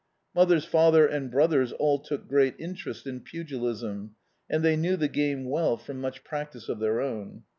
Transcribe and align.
Mother's 0.33 0.65
father 0.65 1.05
and 1.05 1.29
brothers 1.29 1.71
all 1.73 1.99
took 1.99 2.27
great 2.27 2.55
interest 2.57 3.05
in 3.05 3.19
pugilism, 3.19 4.15
and 4.49 4.63
they 4.65 4.75
knew 4.75 4.97
the 4.97 5.07
game 5.07 5.47
well 5.47 5.77
from 5.77 6.01
much 6.01 6.23
practice 6.23 6.67
of 6.69 6.79
their 6.79 6.99
own. 7.01 7.43